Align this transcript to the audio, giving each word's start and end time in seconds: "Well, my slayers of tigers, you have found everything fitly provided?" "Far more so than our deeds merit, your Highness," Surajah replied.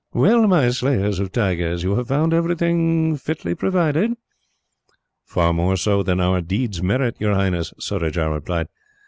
"Well, 0.15 0.47
my 0.47 0.71
slayers 0.71 1.19
of 1.19 1.31
tigers, 1.31 1.83
you 1.83 1.95
have 1.97 2.07
found 2.07 2.33
everything 2.33 3.17
fitly 3.17 3.53
provided?" 3.53 4.15
"Far 5.27 5.53
more 5.53 5.77
so 5.77 6.01
than 6.01 6.19
our 6.19 6.41
deeds 6.41 6.81
merit, 6.81 7.17
your 7.19 7.35
Highness," 7.35 7.71
Surajah 7.77 8.31
replied. 8.31 8.65